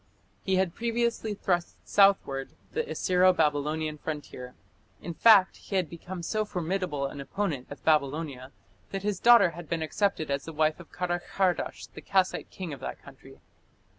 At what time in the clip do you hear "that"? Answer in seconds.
8.89-9.03, 12.79-12.99